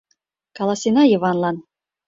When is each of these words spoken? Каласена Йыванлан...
Каласена 0.57 1.03
Йыванлан... 1.07 1.57